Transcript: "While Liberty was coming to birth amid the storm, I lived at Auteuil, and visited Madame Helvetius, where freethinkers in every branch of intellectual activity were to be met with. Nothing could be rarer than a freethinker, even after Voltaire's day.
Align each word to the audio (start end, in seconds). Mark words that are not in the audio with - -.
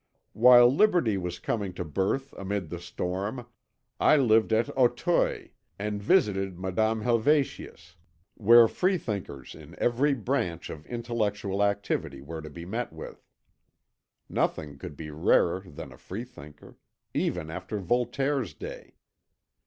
"While 0.33 0.73
Liberty 0.73 1.15
was 1.19 1.37
coming 1.37 1.73
to 1.73 1.85
birth 1.85 2.33
amid 2.33 2.69
the 2.71 2.79
storm, 2.79 3.45
I 3.99 4.15
lived 4.15 4.51
at 4.51 4.75
Auteuil, 4.75 5.49
and 5.77 6.01
visited 6.01 6.57
Madame 6.57 7.01
Helvetius, 7.03 7.97
where 8.33 8.67
freethinkers 8.67 9.53
in 9.53 9.75
every 9.77 10.15
branch 10.15 10.71
of 10.71 10.87
intellectual 10.87 11.63
activity 11.63 12.19
were 12.19 12.41
to 12.41 12.49
be 12.49 12.65
met 12.65 12.91
with. 12.91 13.27
Nothing 14.27 14.79
could 14.79 14.97
be 14.97 15.11
rarer 15.11 15.59
than 15.67 15.91
a 15.93 15.99
freethinker, 15.99 16.77
even 17.13 17.51
after 17.51 17.77
Voltaire's 17.77 18.55
day. 18.55 18.95